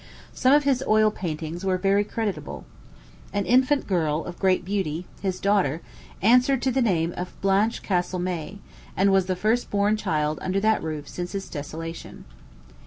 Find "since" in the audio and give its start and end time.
11.07-11.35